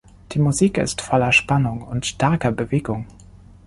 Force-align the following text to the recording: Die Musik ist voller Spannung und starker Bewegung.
Die 0.31 0.39
Musik 0.39 0.79
ist 0.79 0.99
voller 1.01 1.31
Spannung 1.31 1.83
und 1.83 2.07
starker 2.07 2.51
Bewegung. 2.51 3.05